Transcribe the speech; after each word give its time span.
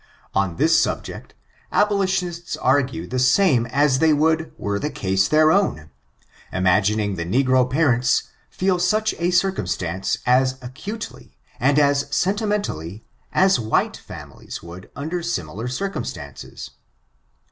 On 0.33 0.55
this 0.55 0.79
subject, 0.79 1.35
abolitionists 1.71 2.57
argue 2.57 3.05
the 3.05 3.19
same 3.19 3.67
as 3.67 3.99
they 3.99 4.13
would 4.13 4.51
were 4.57 4.79
the 4.79 4.89
case 4.89 5.27
their 5.27 5.51
own, 5.51 5.91
imagining 6.51 7.17
that 7.17 7.29
negro 7.29 7.69
parents 7.69 8.23
feel 8.49 8.79
such 8.79 9.13
a 9.19 9.29
circumstance 9.29 10.17
as 10.25 10.57
acutely, 10.59 11.37
and 11.59 11.77
as 11.77 12.07
sentimen 12.09 12.63
tally 12.63 13.05
as 13.31 13.59
white 13.59 13.95
families 13.97 14.63
would 14.63 14.89
under 14.95 15.21
similar 15.21 15.67
circum 15.67 16.03
stances. 16.03 16.71